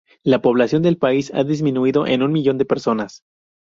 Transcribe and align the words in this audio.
La 0.23 0.41
población 0.41 0.81
del 0.81 0.97
país 0.97 1.31
ha 1.35 1.43
disminuido 1.43 2.07
en 2.07 2.23
un 2.23 2.31
millón 2.31 2.57
de 2.57 2.65
personas. 2.65 3.23